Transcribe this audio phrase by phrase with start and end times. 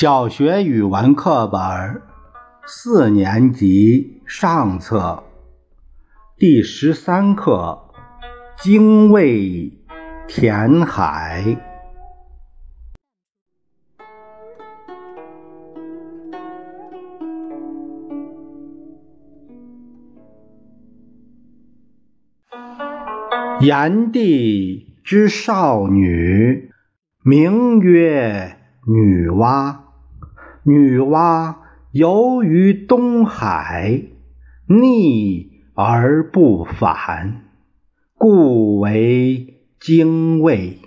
[0.00, 1.60] 小学语文课本
[2.66, 5.24] 四年级上册
[6.38, 7.82] 第十三课
[8.64, 9.70] 《精卫
[10.26, 11.44] 填海》。
[23.60, 26.70] 炎帝之少女，
[27.22, 28.56] 名曰。
[28.86, 29.79] 女娲，
[30.62, 31.56] 女娲
[31.92, 34.02] 游于东海，
[34.68, 37.44] 溺而不返，
[38.14, 40.78] 故为精卫，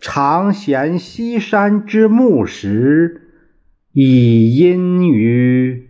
[0.00, 3.22] 常衔西山之木石，
[3.92, 5.88] 以堙于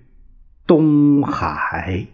[0.66, 2.06] 东海。